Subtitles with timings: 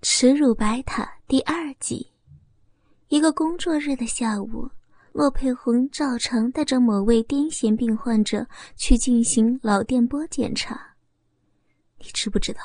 [0.00, 2.12] 耻辱白塔第二集。
[3.08, 4.70] 一个工作日的下午，
[5.12, 10.80] 洛佩红照常带着某位癫痫病患者去进行脑电波检查。
[11.98, 12.60] 你知不知道，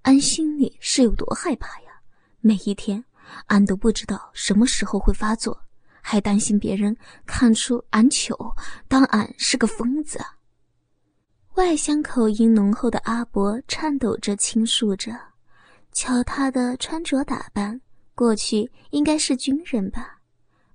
[0.00, 2.00] 安心里是有多害怕呀？
[2.40, 3.04] 每一天，
[3.48, 5.60] 俺都不知道什么时候会发作，
[6.00, 8.34] 还担心别人看出俺糗，
[8.88, 10.18] 当俺是个疯子。
[11.56, 15.14] 外乡口音浓厚的阿伯颤抖着倾诉着。
[15.92, 17.80] 瞧他的穿着打扮，
[18.14, 20.20] 过去应该是军人吧？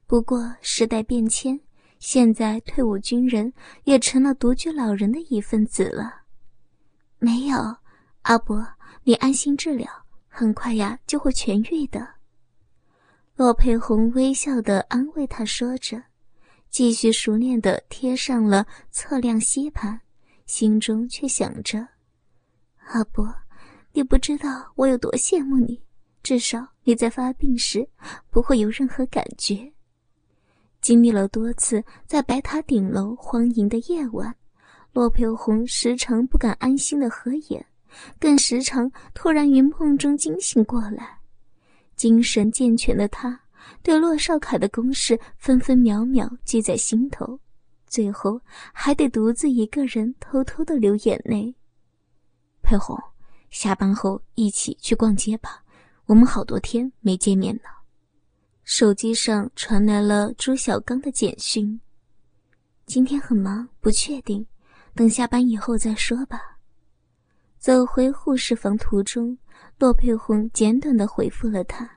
[0.06, 1.60] 不过时代变迁，
[2.00, 3.52] 现在退伍军人
[3.86, 6.22] 也成了独居老人的一份子了。
[7.18, 7.58] 没有，
[8.24, 8.68] 阿伯，
[9.04, 9.90] 你安心治疗，
[10.28, 12.08] 很快呀就会痊愈的。
[13.36, 16.04] 骆佩红微笑的安慰他说着，
[16.70, 20.00] 继续熟练的贴上了测量吸盘，
[20.46, 21.88] 心中却想着：
[22.86, 23.34] 阿伯。
[23.96, 25.82] 你不知道我有多羡慕你，
[26.22, 27.88] 至少你在发病时
[28.30, 29.72] 不会有任何感觉。
[30.82, 34.36] 经历了多次在白塔顶楼荒淫的夜晚，
[34.92, 37.66] 洛佩红时常不敢安心的合眼，
[38.20, 41.18] 更时常突然于梦中惊醒过来。
[41.96, 43.40] 精神健全的他，
[43.82, 47.40] 对洛少凯的攻势分分秒秒记在心头，
[47.88, 48.42] 最后
[48.74, 51.56] 还得独自一个人偷偷的流眼泪。
[52.62, 53.02] 佩红。
[53.56, 55.64] 下班后一起去逛街吧，
[56.08, 57.72] 我们好多天没见面了。
[58.66, 61.80] 手机上传来了朱小刚的简讯
[62.86, 64.46] ：“今天很忙，不确定，
[64.94, 66.58] 等下班以后再说吧。”
[67.58, 69.38] 走回护士房途中，
[69.80, 71.90] 骆佩红简短的回复了他，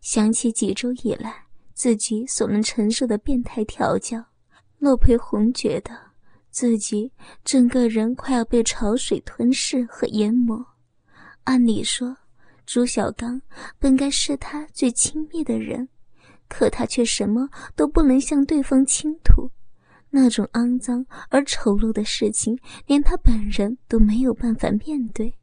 [0.00, 1.34] 想起几周以来
[1.74, 4.24] 自己所能承受的变态调教，
[4.78, 5.98] 骆佩红觉得
[6.52, 7.10] 自己
[7.42, 10.64] 整个人快要被潮水吞噬和淹没。
[11.44, 12.16] 按理说，
[12.64, 13.40] 朱小刚
[13.78, 15.88] 本该是他最亲密的人，
[16.48, 19.50] 可他却什么都不能向对方倾吐。
[20.14, 25.34] 那种肮脏而丑陋的事情，连他本人都没有办法面对，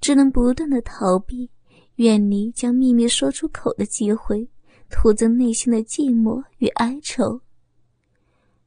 [0.00, 1.48] 只能不断的逃避，
[1.94, 4.50] 远离将秘密说出口的机会，
[4.90, 7.40] 徒增内心的寂寞与哀愁。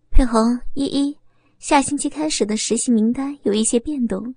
[0.09, 1.17] 佩红依依，
[1.59, 4.33] 下星期开始的实习名单有一些变动。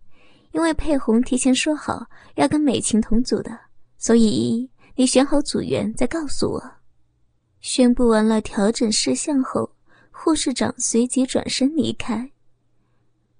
[0.52, 3.58] 因为佩红提前说好要跟美琴同组的，
[3.98, 6.62] 所以依依，你选好组员再告诉我。
[7.60, 9.70] 宣布完了调整事项后，
[10.10, 12.30] 护士长随即转身离开。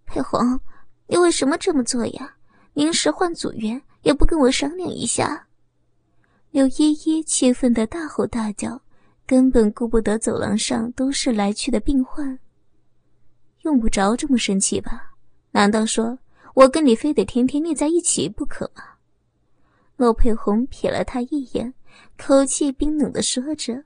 [0.06, 0.60] 佩红，
[1.06, 2.36] 你为什么这么做呀？
[2.74, 5.48] 临时换组员也不跟我商量一下。
[6.50, 8.80] 柳依依气愤的大吼大叫，
[9.26, 12.38] 根本顾不得走廊上都是来去的病患。
[13.62, 15.14] 用不着这么生气吧？
[15.50, 16.18] 难道说？
[16.54, 18.82] 我跟你非得天天腻在一起不可吗？
[19.96, 21.74] 骆佩红瞥了他一眼，
[22.16, 23.84] 口气冰冷的说着：“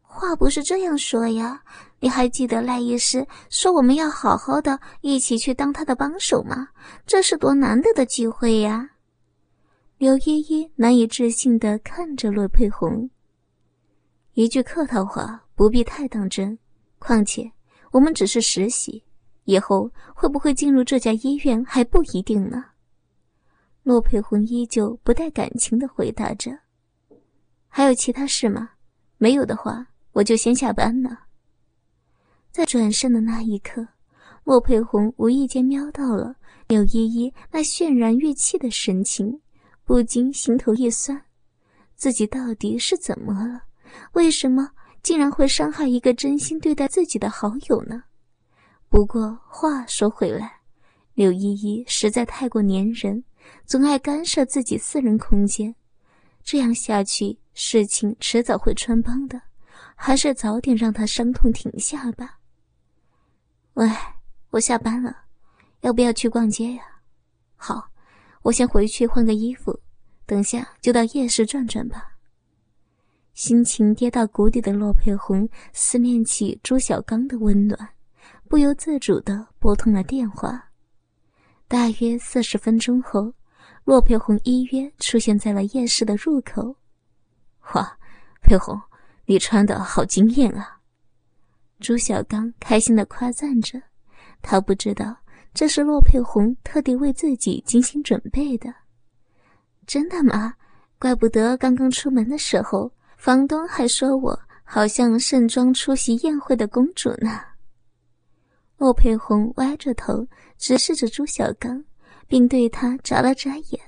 [0.00, 1.62] 话不是这样说呀，
[2.00, 6.68] 你还记得赖医师说我们要好好的一起去当他的帮手吗？
[7.04, 8.90] 这是多难得的机会呀！”
[9.98, 13.10] 刘依依难以置信的看着骆佩红，
[14.34, 16.56] 一句客套话不必太当真，
[17.00, 17.50] 况且
[17.90, 19.02] 我们只是实习。
[19.48, 22.62] 以后会不会进入这家医院还不一定呢。
[23.82, 26.50] 骆佩红依旧不带感情的回答着
[27.66, 28.68] ：“还有其他事吗？
[29.16, 31.20] 没有的话，我就先下班了。”
[32.52, 33.88] 在转身的那一刻，
[34.44, 39.40] 骆佩红无意间瞄到了柳依依那渲然欲泣的神情，
[39.82, 41.18] 不禁心头一酸。
[41.96, 43.62] 自己到底是怎么了？
[44.12, 44.68] 为什么
[45.02, 48.02] 竟然会伤害一个真心对待自己的好友呢？
[48.88, 50.60] 不过话说回来，
[51.14, 53.22] 柳依依实在太过粘人，
[53.66, 55.74] 总爱干涉自己私人空间。
[56.42, 59.40] 这样下去，事情迟早会穿帮的，
[59.94, 62.38] 还是早点让她伤痛停下吧。
[63.74, 63.88] 喂，
[64.50, 65.14] 我下班了，
[65.82, 66.82] 要不要去逛街呀？
[67.56, 67.90] 好，
[68.42, 69.78] 我先回去换个衣服，
[70.24, 72.16] 等下就到夜市转转吧。
[73.34, 77.90] 心情跌到谷底的洛佩红思念起朱小刚的温暖。
[78.48, 80.70] 不由自主地拨通了电话。
[81.68, 83.32] 大约四十分钟后，
[83.84, 86.74] 骆佩红依约出现在了夜市的入口。
[87.74, 87.98] 哇，
[88.40, 88.80] 佩红，
[89.26, 90.80] 你穿的好惊艳啊！
[91.78, 93.80] 朱小刚开心地夸赞着。
[94.40, 95.14] 他不知道
[95.52, 98.74] 这是骆佩红特地为自己精心准备的。
[99.86, 100.54] 真的吗？
[100.98, 107.40] 怪不得刚刚出门的时候，房东还说我好像盛装出席宴会的公主呢。
[108.78, 110.26] 洛佩红歪着头
[110.56, 111.84] 直视着朱小刚，
[112.28, 113.80] 并对他眨了眨眼。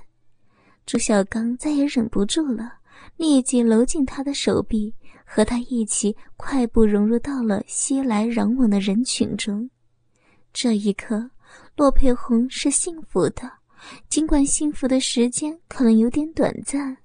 [0.85, 2.73] 朱小刚再也忍不住了，
[3.15, 4.93] 立即搂紧他的手臂，
[5.25, 9.69] 和他一起快步融入到了熙来攘往的人群中。
[10.51, 11.31] 这一刻，
[11.77, 13.49] 洛佩红是幸福的，
[14.09, 16.97] 尽管幸福的时间可能有点短暂。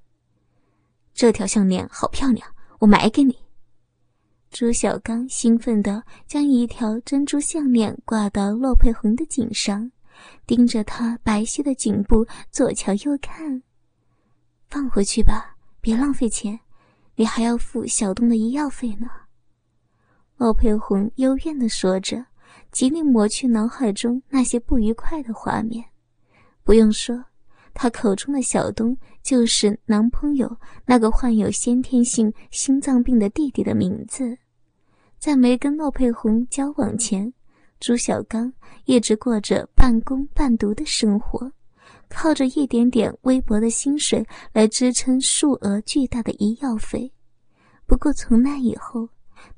[1.14, 2.48] 这条项链好漂亮，
[2.80, 3.45] 我买给你。
[4.58, 9.92] 朱小刚兴奋地将一条珍珠项链挂到洛佩红的颈上，
[10.46, 13.62] 盯着她白皙的颈部左瞧右看。
[14.70, 16.58] 放回去吧，别浪费钱，
[17.16, 19.06] 你还要付小东的医药费呢。
[20.38, 22.24] 洛佩红幽怨地说着，
[22.72, 25.84] 极力抹去脑海中那些不愉快的画面。
[26.64, 27.22] 不用说，
[27.74, 30.56] 她口中的小东就是男朋友
[30.86, 34.38] 那个患有先天性心脏病的弟弟的名字。
[35.18, 37.32] 在没跟骆佩红交往前，
[37.80, 38.52] 朱小刚
[38.84, 41.50] 一直过着半工半读的生活。
[42.08, 47.12] 靠着一点点微薄的薪水来支撑数额巨大的医药费，
[47.84, 49.08] 不过从那以后，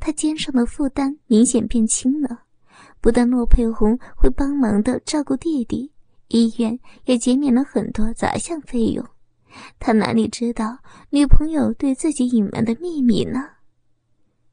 [0.01, 2.45] 他肩上的负担明显变轻了。
[3.01, 5.93] 不但骆佩红会帮忙的照顾弟弟，
[6.29, 9.05] 医院也减免了很多杂项费用。
[9.79, 10.79] 他哪里知道
[11.11, 13.45] 女朋友对自己隐瞒的秘密呢？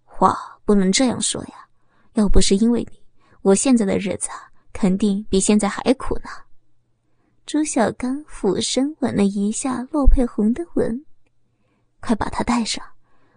[0.04, 0.36] 话
[0.66, 1.68] 不能这样说呀！
[2.14, 3.00] 要不是因为你，
[3.42, 4.30] 我现在的日子
[4.74, 6.30] 肯定比现在还苦呢。
[7.46, 11.06] 朱小刚俯身吻了一下洛佩红的吻，
[12.00, 12.84] 快把它带上，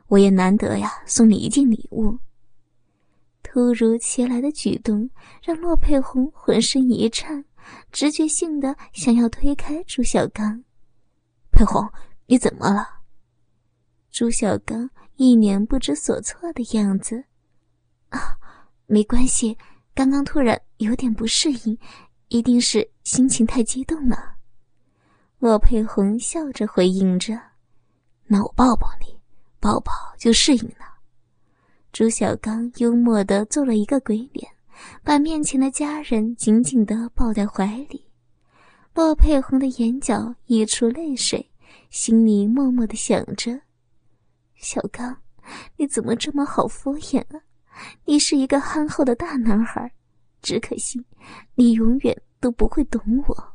[0.07, 2.19] 我也难得呀，送你一件礼物。
[3.43, 5.09] 突如其来的举动
[5.43, 7.45] 让洛佩红浑身一颤，
[7.93, 10.63] 直觉性的想要推开朱小刚。
[11.51, 11.87] 佩红，
[12.27, 12.89] 你怎么了？
[14.11, 17.23] 朱小刚一脸不知所措的样子。
[18.09, 18.39] 啊，
[18.87, 19.59] 没关系，
[19.95, 21.79] 刚刚突然有点不适应。
[22.29, 24.35] 一定是心情太激动了，
[25.39, 27.41] 洛佩红笑着回应着
[28.29, 29.19] ：“那我抱抱你，
[29.59, 30.99] 抱抱就适应了。”
[31.91, 34.47] 朱小刚幽默的做了一个鬼脸，
[35.03, 38.05] 把面前的家人紧紧的抱在怀里。
[38.93, 41.51] 洛佩红的眼角溢出泪水，
[41.89, 43.59] 心里默默的想着
[44.59, 45.17] ：“小刚，
[45.77, 47.41] 你怎么这么好敷衍啊？
[48.05, 49.91] 你是一个憨厚的大男孩。”
[50.41, 51.05] 只可惜，
[51.57, 53.53] 你永远都不会懂我。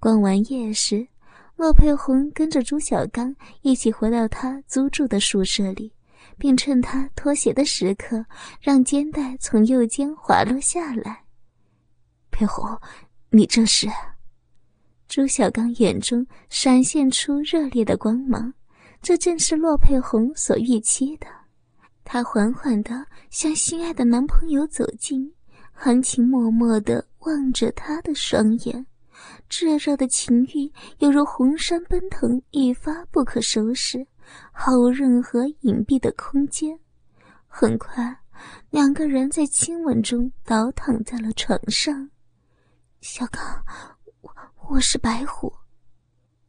[0.00, 1.06] 逛完夜市，
[1.54, 5.92] 洛佩红跟着朱小刚一起回到他租住的宿舍里，
[6.36, 8.26] 并趁他脱鞋的时刻，
[8.60, 11.24] 让肩带从右肩滑落下来。
[12.32, 12.76] 佩红，
[13.30, 13.88] 你这是？
[15.06, 18.52] 朱小刚眼中闪现出热烈的光芒，
[19.04, 21.26] 这正是洛佩红所预期的。
[22.04, 25.30] 她缓缓地向心爱的男朋友走近。
[25.76, 28.86] 含情脉脉地望着他的双眼，
[29.48, 34.06] 炙热的情欲犹如洪山奔腾，一发不可收拾，
[34.52, 36.78] 毫无任何隐蔽的空间。
[37.48, 38.16] 很快，
[38.70, 42.08] 两个人在亲吻中倒躺在了床上。
[43.00, 43.42] 小刚，
[44.20, 44.32] 我
[44.68, 45.52] 我是白虎。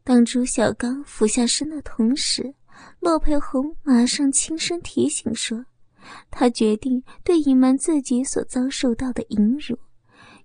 [0.05, 2.53] 当朱小刚俯下身的同时，
[2.99, 5.65] 洛佩红马上轻声提醒说。
[6.29, 9.75] 他决定对隐瞒自己所遭受到的淫辱，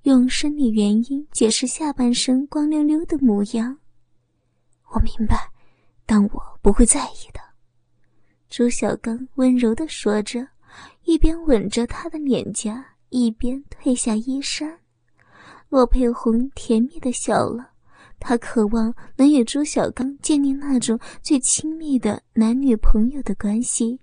[0.04, 3.76] 用生理原因解释下半身光溜溜的模样。
[4.94, 5.50] 我明白，
[6.06, 7.40] 但我不会在意的。
[8.48, 10.48] 朱小刚温柔地说着，
[11.05, 14.81] 一边吻着她的脸颊，一边褪下衣衫。
[15.69, 17.69] 洛佩红甜蜜地笑了，
[18.20, 23.98] 他渴望能与朱小刚建立那种最亲密的男女朋友的关系。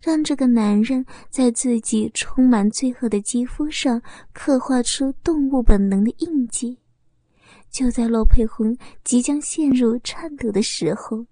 [0.00, 4.00] 让这个男人在自己充满罪恶的肌肤上
[4.32, 6.78] 刻画出动物本能的印记。
[7.70, 11.26] 就在洛佩红即将陷入颤抖的时候，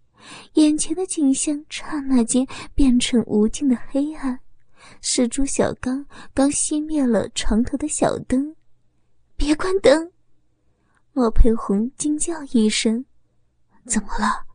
[0.54, 4.40] 眼前的景象刹那间变成无尽的黑暗。
[5.00, 8.54] 是朱小刚刚熄灭了床头的小灯，
[9.36, 10.10] 别关灯！
[11.12, 13.04] 莫佩红惊叫一声
[13.86, 14.46] ：“怎么了？”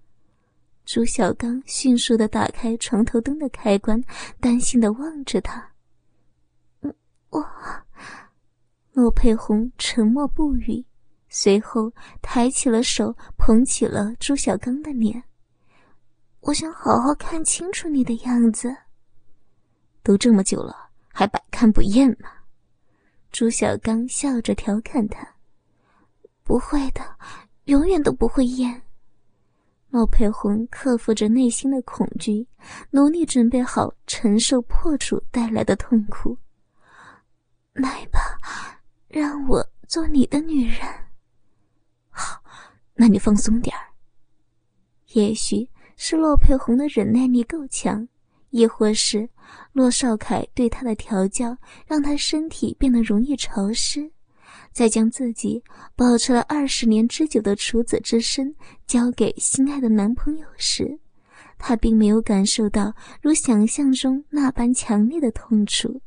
[0.85, 4.01] 朱小刚迅速的打开床头灯的开关，
[4.39, 5.71] 担心的望着他。
[7.29, 7.45] 我，
[8.93, 10.83] 骆佩红沉默不语，
[11.29, 15.21] 随后抬起了手，捧起了朱小刚的脸。
[16.39, 18.75] 我想好好看清楚你的样子。
[20.01, 22.31] 都这么久了，还百看不厌吗？
[23.29, 25.27] 朱小刚笑着调侃他
[26.47, 27.01] ：“不会的，
[27.65, 28.81] 永远都不会厌。”
[29.91, 32.47] 骆佩红克服着内心的恐惧，
[32.91, 36.37] 努力准备好承受破处带来的痛苦。
[37.73, 38.19] 来吧，
[39.09, 40.79] 让我做你的女人。
[42.09, 42.41] 好，
[42.95, 43.83] 那你放松点儿，
[45.13, 48.07] 也许是骆佩红的忍耐力够强，
[48.49, 49.29] 亦或是
[49.73, 54.09] 骆少凯对他的调教让他身体变得容易潮湿。
[54.77, 55.63] 在将自己
[55.95, 58.53] 保持了二十年之久的处子之身
[58.85, 60.99] 交给心爱的男朋友时，
[61.57, 65.99] 他并没有感受到如想象中那般强烈的痛楚，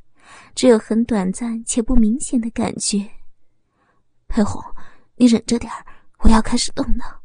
[0.54, 3.04] 只有很短暂且不明显的感觉。
[4.28, 4.62] 佩红，
[5.16, 5.84] 你忍着点儿，
[6.20, 7.22] 我要开始动了。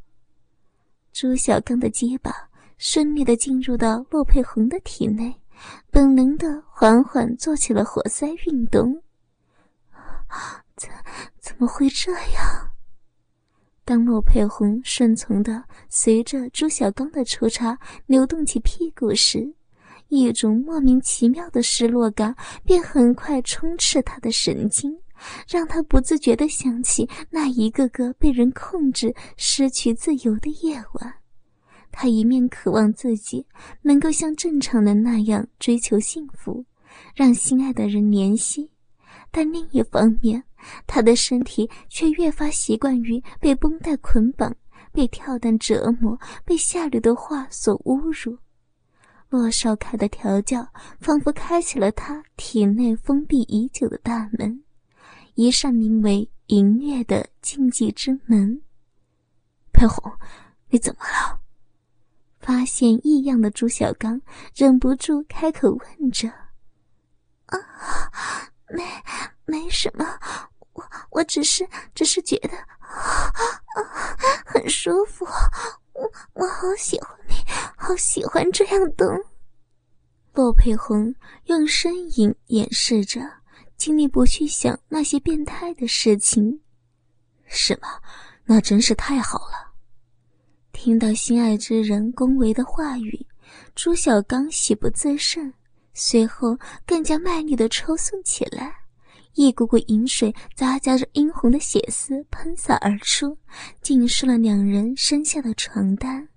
[1.14, 2.32] 朱小刚的结巴
[2.80, 5.40] 顺利的进入到洛佩红的体内，
[5.92, 9.00] 本能的缓缓做起了活塞运动。
[10.86, 10.92] 怎
[11.40, 12.72] 怎么会这样？
[13.84, 17.78] 当骆佩红顺从的随着朱小刚的抽插
[18.08, 19.54] 扭动起屁股时，
[20.10, 24.98] 一种莫名其妙的失落感便很快充斥他的神经。
[25.48, 31.14] 让他不自觉地想起那一个个被人控制、失去自由的夜晚。
[31.90, 33.48] 他一面渴望自己
[33.82, 36.66] 能够像正常人那样追求幸福，
[37.16, 38.70] 让心爱的人怜惜，
[39.32, 40.44] 但另一方面，
[40.88, 44.56] 他的身体却越发习惯于被绷带捆绑、
[44.92, 48.38] 被跳蛋折磨、被下流的话所侮辱。
[49.30, 50.66] 洛少凯的调教
[51.00, 54.64] 仿佛开启了他体内封闭已久的大门。
[55.34, 58.62] 一扇名为“淫虐”的禁忌之门。
[59.74, 60.10] 佩红，
[60.70, 61.40] 你怎么了？
[62.40, 64.22] 发现异样的朱小刚
[64.56, 66.30] 忍不住开口问着
[67.48, 67.58] ：“啊，
[68.70, 68.84] 没，
[69.46, 70.06] 没什么，
[70.76, 72.52] 我我只是只是觉得
[74.46, 75.26] 很舒服，
[75.94, 77.34] 我我好喜欢你，
[77.76, 79.08] 好喜欢这样动。”
[80.34, 81.16] 骆佩红
[81.46, 81.92] 用呻
[82.22, 83.20] 吟掩饰着。
[83.78, 86.62] 尽力不去想那些变态的事情，
[87.46, 88.00] 是吗？
[88.46, 89.74] 那真是太好了。
[90.72, 93.28] 听到心爱之人恭维的话语，
[93.76, 95.54] 朱小刚喜不自胜，
[95.94, 98.74] 随后更加卖力的抽送起来，
[99.36, 103.38] 一股股饮水杂夹着殷红的血丝喷洒而出，
[103.82, 106.28] 浸湿了两人身下的床单。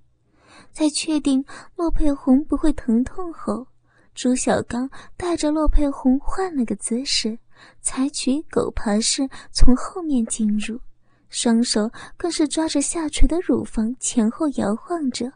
[0.72, 1.44] 在确定
[1.76, 3.66] 骆佩红不会疼痛后。
[4.14, 7.38] 朱小刚带着骆佩红换了个姿势，
[7.80, 10.80] 采取狗爬式从后面进入，
[11.28, 15.32] 双手更是抓着下垂的乳房前后摇晃着，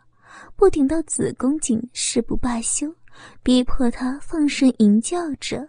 [0.57, 2.93] 不顶到子宫颈誓不罢休，
[3.41, 5.69] 逼迫她放声吟叫着：“，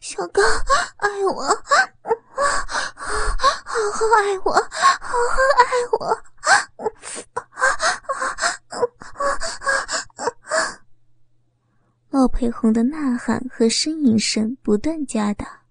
[0.00, 0.44] 小刚，
[0.98, 1.42] 爱我，
[3.64, 4.68] 好好爱我，好好
[5.58, 5.64] 爱
[5.98, 6.22] 我。”
[12.32, 15.62] 裴红的呐喊和呻吟声不断加大，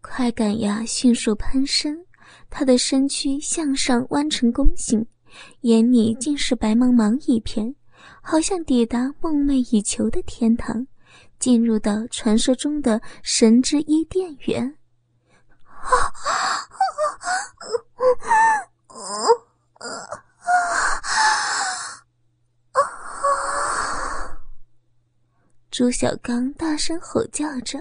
[0.00, 2.06] 快感呀迅速攀升，
[2.48, 5.04] 他的身躯向上弯成弓形，
[5.62, 7.74] 眼里尽是白茫茫一片，
[8.22, 10.86] 好像抵达梦寐以求的天堂，
[11.44, 14.74] 进入到传说中的神之伊甸园。
[25.70, 27.78] 朱小刚大声吼叫着，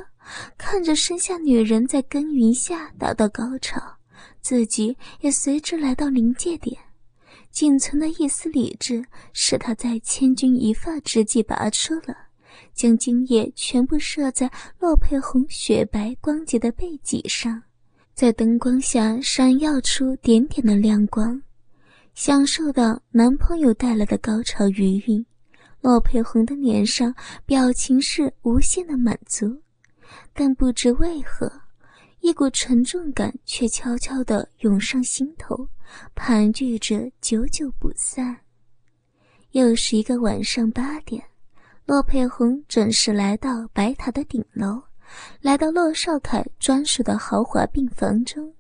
[0.57, 3.79] 看着身下女人在耕耘下达到高潮，
[4.41, 6.77] 自己也随之来到临界点。
[7.49, 12.27] 仅存的一丝理智，使他在千钧一发之际拔出了，
[12.73, 17.61] 将精液全部射在洛佩红雪白光洁的背脊上，
[18.13, 21.41] 在灯光下闪耀出点点的亮光，
[22.13, 25.25] 享受到男朋友带来的高潮余韵。
[25.81, 27.13] 洛佩红的脸上
[27.45, 29.61] 表情是无限的满足，
[30.31, 31.51] 但不知为何，
[32.21, 35.67] 一股沉重感却悄悄地涌上心头，
[36.15, 38.37] 盘踞着，久久不散。
[39.51, 41.21] 又是一个晚上八点，
[41.85, 44.81] 骆佩红准时来到白塔的顶楼，
[45.41, 48.53] 来到洛少凯专属的豪华病房中，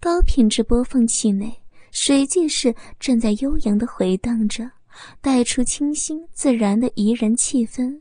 [0.00, 4.70] 高品质播放器内，随即是正在悠扬的回荡着。
[5.20, 8.00] 带出清新自然的宜人气氛。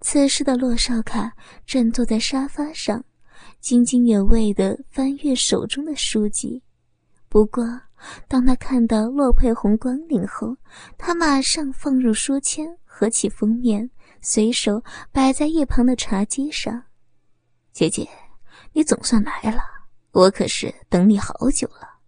[0.00, 1.32] 此时的洛少凯
[1.64, 3.02] 正坐在沙发上，
[3.60, 6.60] 津津有味地翻阅手中的书籍。
[7.28, 7.64] 不过，
[8.26, 10.56] 当他看到洛佩红光临后，
[10.98, 13.88] 他马上放入书签，合起封面，
[14.20, 16.82] 随手摆在一旁的茶几上。
[17.72, 18.08] 姐姐，
[18.72, 19.62] 你总算来了，
[20.10, 22.00] 我可是等你好久了。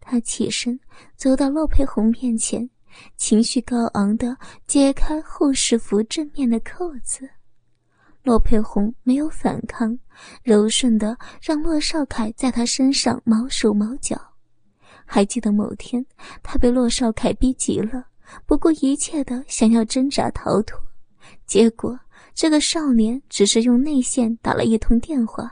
[0.00, 0.78] 他起身
[1.16, 2.70] 走到洛佩红面前。
[3.18, 7.28] 情绪高昂的解开护士服正面的扣子，
[8.22, 9.98] 骆佩红没有反抗，
[10.42, 14.18] 柔顺的让骆少凯在他身上毛手毛脚，
[15.04, 16.06] 还记得某天，
[16.42, 18.06] 他被骆少凯逼急了，
[18.46, 20.80] 不顾一切的想要挣扎逃脱，
[21.46, 21.98] 结果
[22.34, 25.50] 这个少年只是用内线打了一通电话，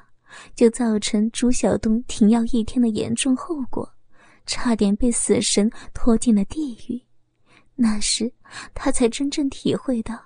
[0.54, 3.88] 就造成朱晓东停药一天的严重后果，
[4.46, 7.00] 差点被死神拖进了地狱。
[7.76, 8.32] 那时
[8.74, 10.20] 他才真正体会到，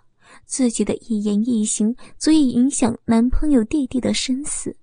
[0.44, 4.76] 自己的一言一行足以影响男朋友弟弟的生死，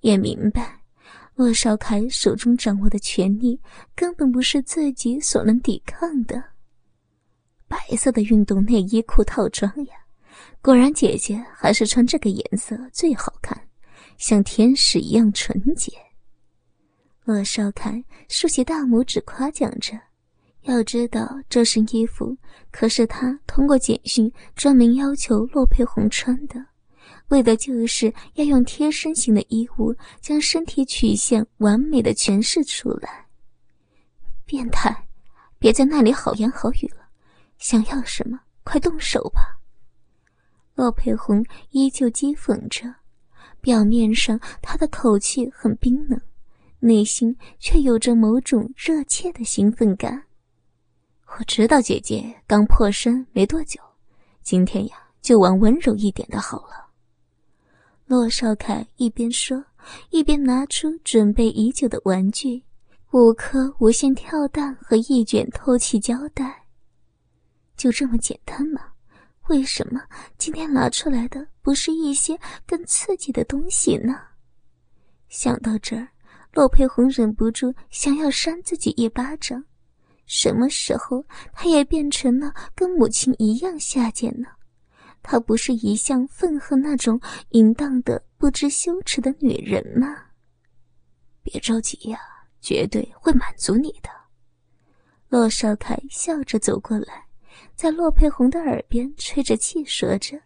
[0.00, 0.80] 也明白。
[1.34, 3.58] 骆少凯手中掌握的权力
[3.94, 6.51] 根本不是自己所能抵抗的。
[7.72, 9.94] 白色的运动内衣裤套装呀，
[10.60, 13.58] 果然姐姐还是穿这个颜色最好看，
[14.18, 15.90] 像天使一样纯洁。
[17.24, 19.98] 洛少凯竖起大拇指夸奖着，
[20.64, 22.36] 要知道这身衣服
[22.70, 26.62] 可是他通过简讯专门要求洛佩红穿的。
[27.28, 33.24] 为的就是要用贴身型的衣物将身体曲线完美的诠释出来。
[34.44, 34.94] 变态，
[35.58, 37.01] 别在那里好言好语了，
[37.62, 39.56] 想要什么快动手吧。
[40.74, 42.92] 骆佩红依旧讥讽着，
[43.60, 46.20] 表面上他的口气很冰冷，
[46.80, 50.24] 内心却有着某种热切的兴奋感。
[51.38, 53.80] 我知道姐姐刚破身没多久，
[54.42, 56.88] 今天呀就玩温柔一点的好了。
[58.06, 59.64] 骆少凯一边说，
[60.10, 62.64] 一边拿出准备已久的玩具——
[63.12, 66.61] 五颗无线跳蛋和一卷透气胶带。
[67.76, 68.80] 就这么简单吗？
[69.48, 70.00] 为什么
[70.38, 74.18] 今天拿出来的不是一些更刺激的东西呢？
[75.28, 76.08] 想到这儿，
[76.52, 79.64] 洛佩红忍不住想要扇自己一巴掌。
[80.26, 84.48] 什么时候他也变成了跟母亲一样下贱呢？
[85.22, 90.16] 她不是一向愤恨那种淫荡的、不知羞耻的女人吗？
[91.42, 92.18] 别着急呀，
[92.60, 94.08] 绝对会满足你的。
[95.28, 97.26] 洛少凯笑着走过来，
[97.74, 100.40] 在洛佩红的耳边吹着气，说着：“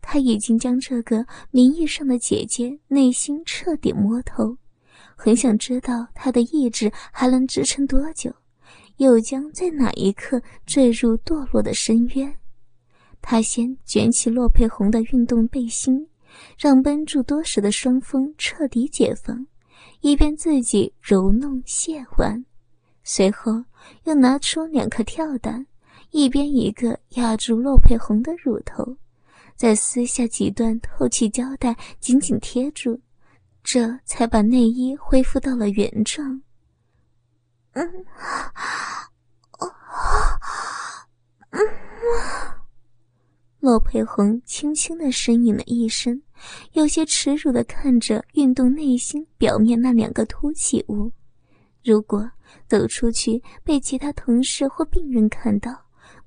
[0.00, 4.56] 他已经将这个名义上的姐姐内心彻底摸透，
[5.16, 8.32] 很想知道她的意志还能支撑多久，
[8.96, 12.34] 又将在哪一刻坠入堕落的深渊。”
[13.24, 16.08] 他先卷起洛佩红的运动背心，
[16.58, 19.46] 让绷住多时的双峰彻底解放，
[20.00, 22.44] 一边自己揉弄亵玩，
[23.04, 23.62] 随后
[24.04, 25.64] 又拿出两颗跳蛋，
[26.12, 28.96] 一边一个压住洛佩红的乳头，
[29.56, 33.00] 再撕下几段透气胶带紧紧贴住，
[33.64, 36.42] 这才把内衣恢复到了原状。
[37.72, 37.84] 嗯，
[39.58, 39.72] 哦，
[41.50, 41.60] 嗯。
[43.60, 46.20] 洛佩红轻轻的呻吟了一声，
[46.72, 51.10] 有些耻辱的看着运动内心表面那两个凸起物。
[51.82, 52.30] 如果
[52.68, 55.72] 走出去被其他同事或病人看到，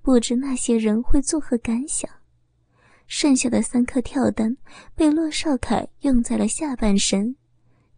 [0.05, 2.07] 不知那些人会作何感想。
[3.07, 4.55] 剩下的三颗跳蛋
[4.93, 7.35] 被骆少凯用在了下半身。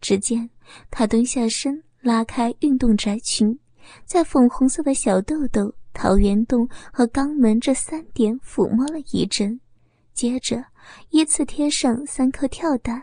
[0.00, 0.48] 只见
[0.90, 3.58] 他蹲下身，拉开运动窄裙，
[4.06, 5.74] 在粉红色的小豆豆。
[5.92, 9.60] 桃源洞和肛门这三点抚摸了一阵，
[10.14, 10.64] 接着
[11.10, 13.02] 依次贴上三颗跳蛋，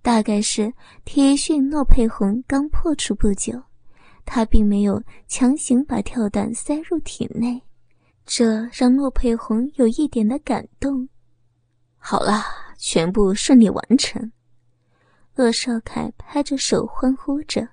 [0.00, 0.72] 大概是
[1.04, 3.62] 体恤诺佩红刚破处不久，
[4.24, 7.62] 他并没有强行把跳蛋塞入体内，
[8.32, 11.08] 这让洛佩红有一点的感动。
[11.98, 12.44] 好了，
[12.78, 14.30] 全部顺利完成，
[15.34, 17.66] 鄂少凯拍着手欢呼着。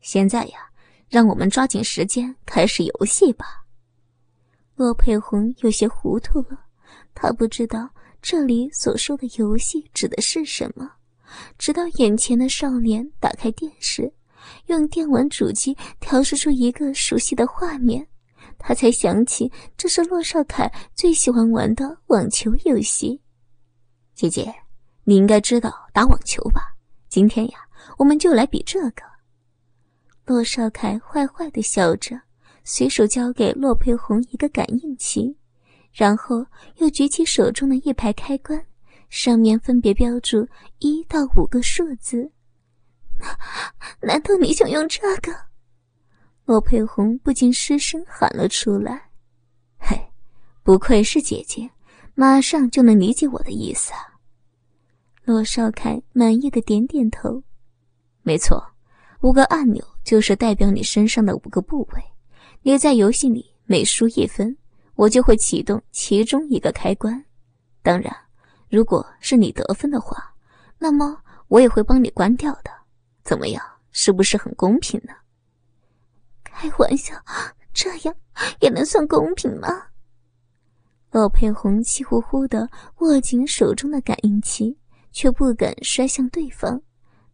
[0.00, 0.70] 现在呀，
[1.06, 3.44] 让我们抓紧时间开始游戏吧。
[4.74, 6.58] 洛佩红有些糊涂了，
[7.14, 7.90] 他不知道
[8.22, 10.90] 这里所说的游戏指的是什么。
[11.58, 14.10] 直到眼前的少年打开电视，
[14.68, 18.08] 用电玩主机调试出一个熟悉的画面，
[18.58, 23.20] 他才想起这是骆少凯最喜欢玩的网球游戏。
[24.14, 24.54] 姐姐，
[25.04, 26.74] 你应该知道打网球吧？
[27.08, 27.58] 今天呀，
[27.98, 29.02] 我们就来比这个。
[30.24, 32.20] 骆少凯坏坏的笑着。
[32.66, 35.36] 随手交给骆佩红一个感应器，
[35.92, 38.64] 然后又举起手中的一排开关，
[39.10, 42.32] 上面分别标注一到五个数字。
[44.00, 45.30] 难道你想用这个？
[46.46, 49.08] 洛佩红不禁失声喊了出来。
[49.78, 49.98] 嘿，
[50.62, 51.70] 不愧是姐姐，
[52.14, 53.98] 马上就能理解我的意思啊！
[55.24, 57.42] 骆少凯满意的点点头。
[58.22, 58.62] 没错，
[59.22, 62.02] 五个按钮就是代表你身上的五个部位。
[62.60, 64.54] 你在游戏里每输一分，
[64.96, 67.24] 我就会启动其中一个开关。
[67.82, 68.14] 当然，
[68.68, 70.34] 如果是你得分的话，
[70.78, 72.70] 那么我也会帮你关掉的。
[73.22, 75.14] 怎么样，是不是很公平呢？
[76.54, 77.14] 开玩笑，
[77.72, 78.14] 这样
[78.60, 79.68] 也能算公平吗？
[81.10, 84.78] 洛佩红气呼呼的握紧手中的感应器，
[85.10, 86.80] 却不敢摔向对方。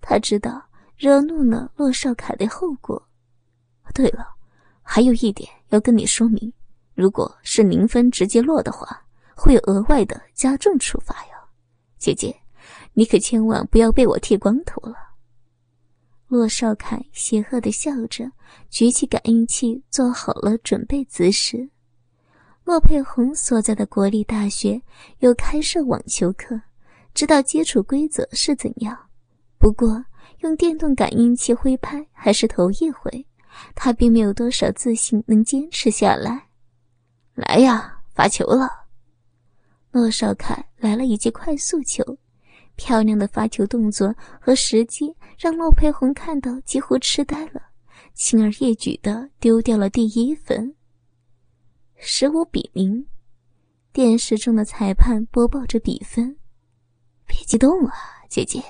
[0.01, 0.63] 他知道
[0.97, 3.01] 惹怒了洛少凯的后果。
[3.93, 4.27] 对了，
[4.83, 6.53] 还有一点要跟你说明：
[6.95, 9.03] 如果是零分直接落的话，
[9.35, 11.33] 会有额外的加重处罚呀。
[11.99, 12.35] 姐姐，
[12.95, 14.97] 你可千万不要被我剃光头了。
[16.31, 18.31] 洛少凯邪恶的笑着，
[18.71, 21.69] 举起感应器，做好了准备姿势。
[22.63, 24.81] 洛佩红所在的国立大学
[25.19, 26.61] 有开设网球课，
[27.15, 28.97] 知道接触规则是怎样。
[29.59, 30.05] 不过，
[30.39, 33.27] 用电动感应器挥拍还是头一回，
[33.75, 36.47] 他并没有多少自信能坚持下来。
[37.35, 38.71] 来呀，发球了！
[39.91, 42.05] 洛少凯来了一记快速球，
[42.81, 47.61] 漂亮的发球动作和时机让洛佩红看到几乎痴呆了，
[48.15, 50.75] 轻而易举的丢掉了第一分。
[51.97, 53.07] 十五比零，
[53.93, 56.39] 电视中的裁判播报着比分。
[57.27, 57.93] 别激动啊，
[58.31, 58.65] 姐姐，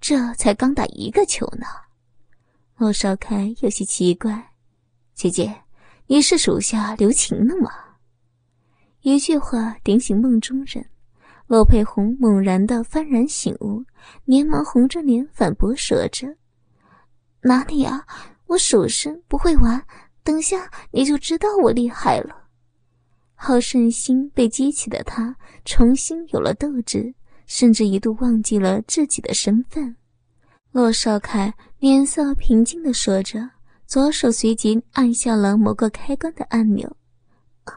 [0.00, 1.66] 这才刚打一个球呢。
[2.76, 4.52] 莫少凯有些奇怪
[5.12, 5.62] ：“姐姐，
[6.06, 7.68] 你是手下留情了吗？”
[9.02, 10.88] 一句话点醒梦中人，
[11.50, 13.84] 洛佩红猛然的幡然醒悟，
[14.24, 16.36] 连忙红着脸反驳说着
[17.42, 18.06] ：“哪里啊，
[18.46, 19.84] 我手生不会玩，
[20.22, 22.44] 等下你就知道我厉害了。”
[23.34, 25.34] 好胜心被激起的他，
[25.64, 27.12] 重新有了斗志，
[27.46, 29.96] 甚至一度忘记了自己的身份。
[30.70, 33.50] 洛少凯脸色平静的说着，
[33.88, 36.96] 左手随即按下了某个开关的按钮。
[37.64, 37.74] 啊，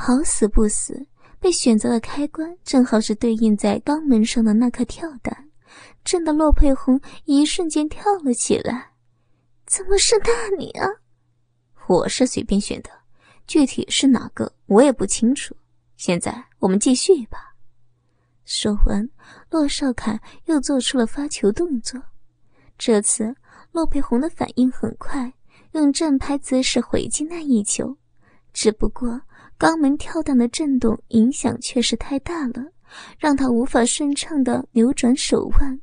[0.00, 1.08] 好死不死，
[1.40, 5.50] 被选择的开关正好是对应在肛门上的那颗跳蛋，
[6.04, 8.92] 震得洛佩红一瞬间跳了起来。
[9.66, 10.86] 怎么是那里啊？
[11.88, 12.90] 我是随便选的，
[13.48, 15.52] 具体是哪个我也不清楚。
[15.96, 17.56] 现在我们继续吧。
[18.44, 19.06] 说完，
[19.50, 22.00] 洛少凯又做出了发球动作。
[22.78, 23.34] 这次，
[23.72, 25.34] 洛佩红的反应很快，
[25.72, 27.96] 用正拍姿势回击那一球。
[28.52, 29.20] 只不过，
[29.58, 32.64] 肛门跳荡的震动影响确实太大了，
[33.18, 35.80] 让他无法顺畅的扭转手腕，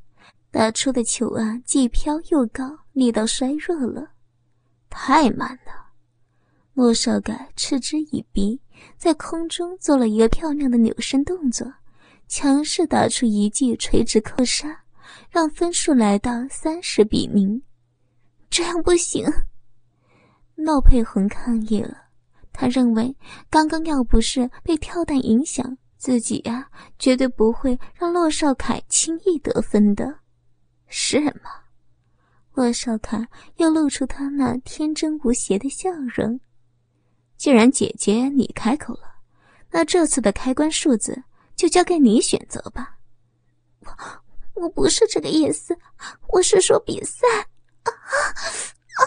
[0.49, 4.07] 打出的球啊，既飘又高，力道衰弱了，
[4.89, 5.73] 太慢了。
[6.73, 8.59] 莫少凯嗤之以鼻，
[8.97, 11.69] 在空中做了一个漂亮的扭身动作，
[12.27, 14.83] 强势打出一记垂直扣杀，
[15.29, 17.61] 让分数来到三十比零。
[18.49, 19.25] 这样不行，
[20.55, 22.04] 闹佩红抗议了。
[22.55, 23.15] 他认为，
[23.49, 30.19] 刚刚要不是被跳弹影响，自己呀，绝对不会让洛少凯轻易得分的。
[30.87, 31.51] 是吗？
[32.53, 36.39] 洛少凯又露出他那天真无邪的笑容。
[37.35, 39.15] 既然姐姐你开口了，
[39.71, 41.21] 那这次的开关数字
[41.53, 42.97] 就交给你选择吧。
[43.81, 45.77] 我我不是这个意思，
[46.29, 47.27] 我是说比赛。
[47.83, 47.91] 啊
[48.95, 49.05] 啊！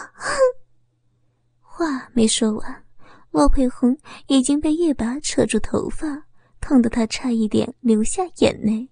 [1.61, 2.83] 话没说完，
[3.31, 6.25] 洛佩红已经被一把扯住头发，
[6.59, 8.89] 痛得他差一点流下眼泪。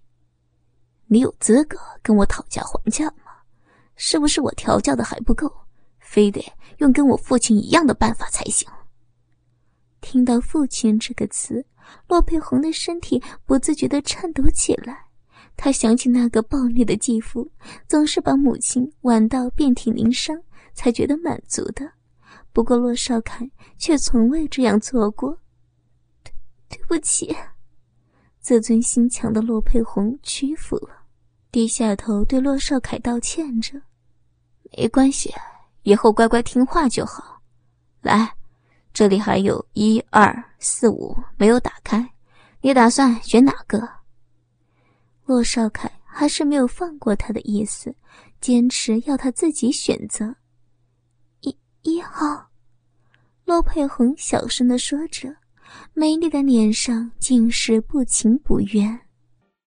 [1.06, 3.32] 你有资格跟我讨价还价吗？
[3.96, 5.52] 是不是我调教的还不够，
[5.98, 6.44] 非得
[6.78, 8.68] 用跟我父亲一样的办法才行？
[10.00, 11.66] 听到“父亲”这个词，
[12.06, 15.06] 洛佩红的身体不自觉地颤抖起来。
[15.56, 17.50] 他想起那个暴虐的继父，
[17.88, 20.40] 总是把母亲玩到遍体鳞伤，
[20.72, 21.90] 才觉得满足的。
[22.52, 25.38] 不过洛少凯却从未这样做过。
[26.22, 26.32] 对，
[26.68, 27.36] 对不起。
[28.40, 30.90] 自尊心强的洛佩红屈服了，
[31.50, 33.80] 低下头对洛少凯道歉着
[34.76, 35.34] ：“没关系，
[35.82, 37.40] 以后乖乖听话就好。
[38.00, 38.34] 来。”
[38.90, 42.10] 这里还有一二四五没有打开，
[42.60, 43.88] 你打算选哪个？
[45.24, 47.94] 洛少凯还是没有放过他的意思，
[48.40, 50.34] 坚持要他自己选择。
[51.82, 52.50] 一号，
[53.44, 55.36] 洛佩红小声的说着，
[55.94, 59.07] 美丽的脸上尽是不情不愿。